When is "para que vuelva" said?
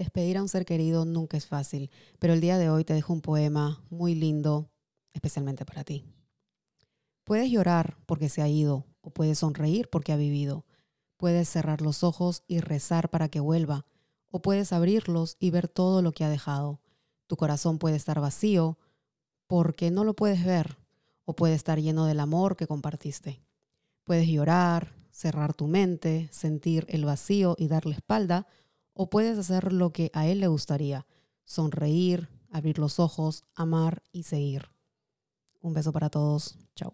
13.10-13.84